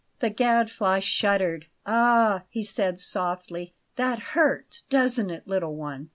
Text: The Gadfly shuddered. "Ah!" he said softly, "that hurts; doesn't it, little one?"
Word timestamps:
The 0.17 0.31
Gadfly 0.31 0.97
shuddered. 1.01 1.67
"Ah!" 1.85 2.41
he 2.49 2.63
said 2.63 2.99
softly, 2.99 3.75
"that 3.97 4.17
hurts; 4.33 4.81
doesn't 4.89 5.29
it, 5.29 5.47
little 5.47 5.75
one?" 5.75 6.09